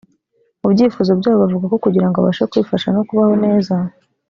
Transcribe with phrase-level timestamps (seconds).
[0.61, 3.75] mu byifuzo byabo bavuga ko kugira ngo abashe kwifasha no kubaho neza